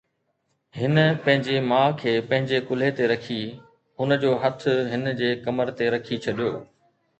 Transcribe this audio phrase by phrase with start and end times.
[0.77, 0.95] هن
[1.25, 3.39] پنهنجي ماءُ کي پنهنجي ڪلهي تي رکي،
[3.99, 4.59] هن جو هٿ
[4.91, 6.51] هن جي کمر تي رکي ڇڏيو